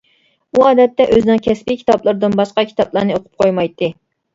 [0.55, 3.97] ئۇ ئادەتتە ئۆزىنىڭ كەسپى كىتابلىرىدىن باشقا كىتابلارنى ئوقۇپ قويمايتتى.